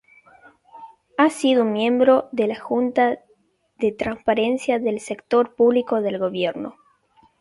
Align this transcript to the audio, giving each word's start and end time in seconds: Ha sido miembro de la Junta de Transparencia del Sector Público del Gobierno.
Ha 1.19 1.29
sido 1.29 1.63
miembro 1.63 2.27
de 2.31 2.47
la 2.47 2.59
Junta 2.59 3.19
de 3.77 3.91
Transparencia 3.91 4.79
del 4.79 4.99
Sector 4.99 5.53
Público 5.53 6.01
del 6.01 6.17
Gobierno. 6.17 6.75